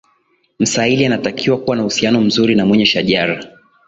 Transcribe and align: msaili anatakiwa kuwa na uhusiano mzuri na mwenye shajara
msaili 0.59 1.05
anatakiwa 1.05 1.57
kuwa 1.57 1.75
na 1.75 1.81
uhusiano 1.81 2.21
mzuri 2.21 2.55
na 2.55 2.65
mwenye 2.65 2.85
shajara 2.85 3.51